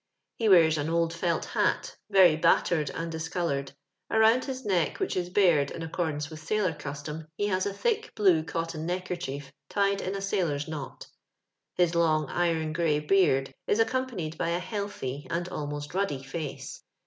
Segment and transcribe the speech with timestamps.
[0.39, 3.73] He wears an old felt hat— very battered and discoloured;
[4.09, 8.11] around his neck, which is bared tn accordance with sailor custom, he has a thick
[8.15, 11.05] blue cotton neckerchief tied in a sailor's knot;
[11.75, 16.81] his long iron grey beard is accompa nied by a healthy and almost ruddy face.